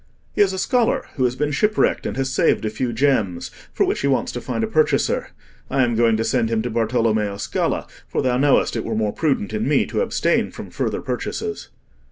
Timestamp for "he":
0.33-0.41, 3.99-4.07